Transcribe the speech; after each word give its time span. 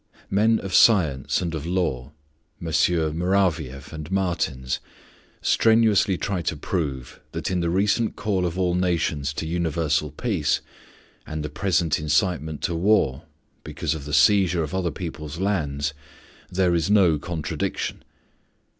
Men 0.31 0.57
of 0.57 0.73
science 0.73 1.43
and 1.43 1.53
of 1.53 1.63
law 1.67 2.11
(Messieurs 2.59 3.13
Muravieff 3.13 3.93
and 3.93 4.09
Martens) 4.11 4.79
strenuously 5.43 6.17
try 6.17 6.41
to 6.41 6.57
prove 6.57 7.19
that 7.33 7.51
in 7.51 7.59
the 7.59 7.69
recent 7.69 8.15
call 8.15 8.47
of 8.47 8.57
all 8.57 8.73
nations 8.73 9.31
to 9.33 9.45
universal 9.45 10.09
peace 10.09 10.61
and 11.27 11.43
the 11.45 11.49
present 11.51 11.99
incitement 11.99 12.63
to 12.63 12.73
war, 12.73 13.25
because 13.63 13.93
of 13.93 14.05
the 14.05 14.11
seizure 14.15 14.63
of 14.63 14.73
other 14.73 14.89
peoples' 14.89 15.37
lands, 15.37 15.93
there 16.51 16.73
is 16.73 16.89
no 16.89 17.19
contradiction. 17.19 18.03